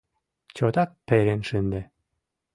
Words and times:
Чотак 0.55 0.89
перен 1.07 1.41
шынде. 1.47 1.81